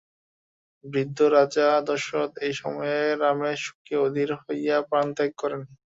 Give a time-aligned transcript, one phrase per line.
[0.85, 5.61] বৃদ্ধ রাজা দশরথও এই সময়ে রামের শোকে অধীর হইয়া প্রাণত্যাগ করেন।